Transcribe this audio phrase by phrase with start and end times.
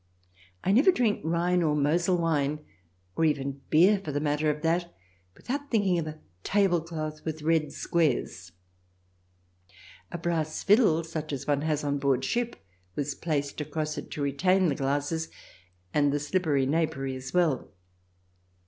[0.63, 2.57] (I never drink Rhine or Mosel wine,
[3.15, 4.91] or even beer for the matter of that,
[5.35, 8.51] without thinking of a tablecloth with red squares.)
[10.11, 12.55] A brass fiddle, such as one has on board ship,
[12.95, 15.29] was placed across it to retain the glasses
[15.93, 17.69] and the slippery napery as well.